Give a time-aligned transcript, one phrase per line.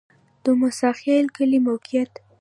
[0.43, 2.11] د موسی خیل کلی موقعیت